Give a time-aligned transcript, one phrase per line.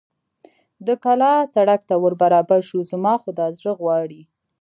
[0.87, 4.21] د کلا سړک ته ور برابر شو، زما خو دا زړه غواړي.